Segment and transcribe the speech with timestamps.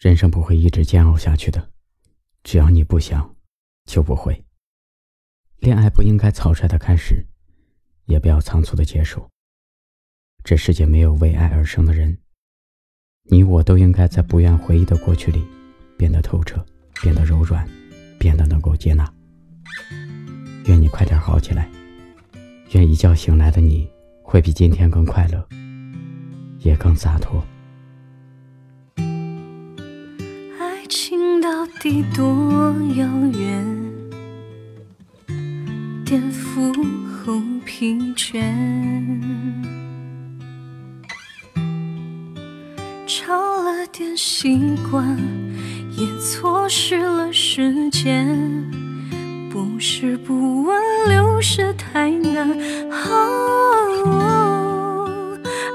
[0.00, 1.72] 人生不会一直煎熬下去的，
[2.42, 3.36] 只要你不想，
[3.84, 4.42] 就不会。
[5.58, 7.22] 恋爱不应该草率的开始，
[8.06, 9.28] 也不要仓促的结束。
[10.42, 12.16] 这世界没有为爱而生的人，
[13.24, 15.46] 你我都应该在不愿回忆的过去里，
[15.98, 16.64] 变得透彻，
[17.02, 17.68] 变得柔软，
[18.18, 19.06] 变得能够接纳。
[20.64, 21.70] 愿你快点好起来，
[22.70, 23.86] 愿一觉醒来的你
[24.22, 25.46] 会比今天更快乐，
[26.60, 27.44] 也更洒脱。
[31.50, 33.04] 到底多遥
[33.36, 33.66] 远，
[36.06, 36.72] 颠覆
[37.10, 38.40] 后疲倦，
[43.04, 45.18] 超了点习惯，
[45.96, 48.28] 也错失了时间，
[49.50, 52.48] 不是不问，流逝太难，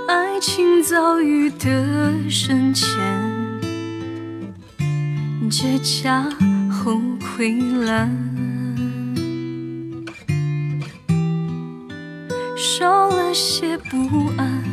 [0.08, 3.35] 爱情遭遇的深浅。
[5.50, 6.24] 结痂
[6.72, 8.10] 后溃烂，
[12.58, 13.98] 少了些不
[14.38, 14.64] 安，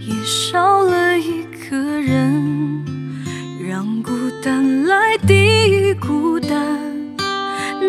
[0.00, 2.84] 也少了一个人，
[3.68, 5.34] 让孤单来抵
[5.70, 6.58] 御孤单，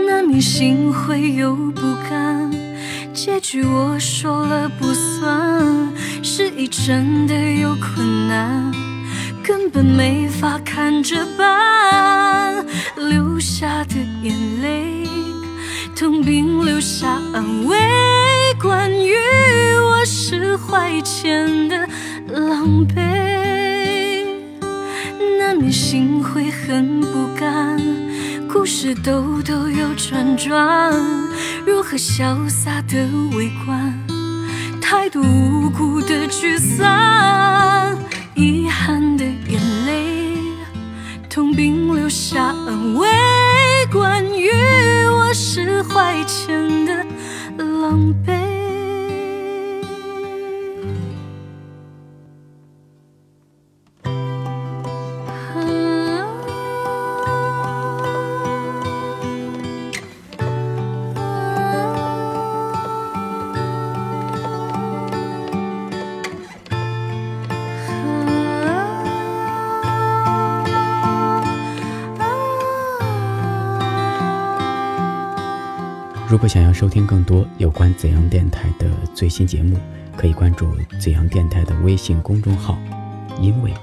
[0.08, 2.52] 难免心灰又不甘。
[3.14, 5.92] 结局我说了不算，
[6.24, 8.91] 是已真的有困难。
[9.44, 15.08] 根本没法看着办，流下的眼泪，
[15.96, 17.78] 痛并留下安慰。
[18.62, 19.14] 关于
[19.80, 21.88] 我释怀前的
[22.28, 24.26] 狼狈，
[25.40, 27.80] 难免心会很不甘。
[28.48, 30.94] 故事兜兜又转转，
[31.66, 32.98] 如何潇洒的
[33.36, 33.98] 围观？
[34.80, 37.98] 太多无辜的聚散。
[38.36, 39.21] 遗憾的，
[42.12, 43.08] 下安慰。
[43.90, 44.50] 关于
[45.08, 46.94] 我释怀前的
[47.58, 48.41] 狼狈。
[76.32, 79.78] 如果想要收听更多有关怎样电台的最新节目，
[80.16, 80.66] 可以关注
[80.98, 82.80] 怎样电台的微信公众号。
[83.42, 83.74] 因为，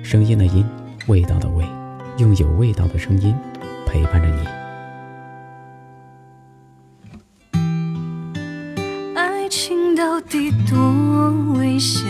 [0.00, 0.64] 声音的音，
[1.08, 1.66] 味道的味，
[2.16, 3.34] 用有味道的声音
[3.84, 4.46] 陪伴着你。
[9.16, 12.06] 爱情到底多危险？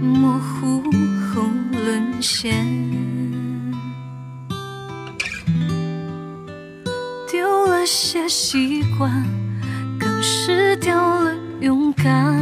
[0.00, 0.80] 模糊
[1.34, 2.85] 后沦陷。
[7.86, 9.24] 些习惯，
[9.98, 12.36] 更失掉了勇敢。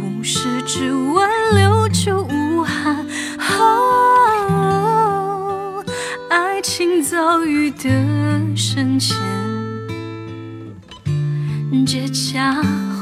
[0.00, 3.04] 不是只挽留就无憾，
[6.30, 7.90] 爱情遭遇的
[8.56, 9.14] 深浅，
[11.86, 12.54] 结痂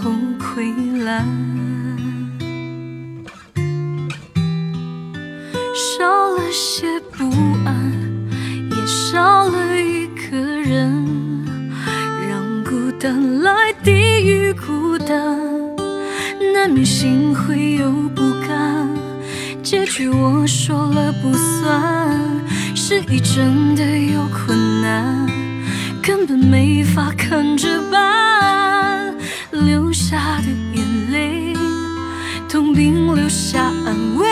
[0.02, 1.24] 后溃烂，
[5.74, 7.30] 少了些不
[7.64, 8.01] 安，
[13.02, 13.90] 等来地
[14.24, 15.36] 狱孤单，
[16.54, 18.88] 难免心灰又不甘。
[19.60, 22.16] 结局我说了不算，
[22.76, 25.26] 是已真的有困难，
[26.00, 29.12] 根本没法看着办。
[29.50, 31.54] 流下的眼泪，
[32.48, 34.28] 痛并留下安慰。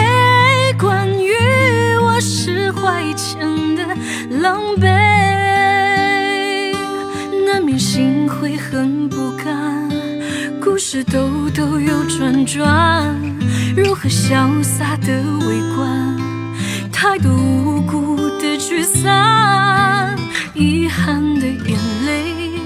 [0.78, 1.32] 关于
[2.00, 3.40] 我释怀前
[3.74, 3.84] 的
[4.40, 4.89] 狼狈。
[10.92, 13.14] 是兜兜又转转，
[13.76, 16.18] 如何潇洒的围观？
[16.90, 20.18] 太多无辜的聚散，
[20.52, 22.60] 遗憾的眼泪，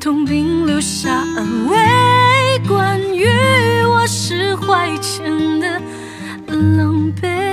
[0.00, 1.76] 痛并留下安慰。
[2.66, 3.26] 关于
[3.90, 5.78] 我释怀前的
[6.48, 7.43] 狼狈。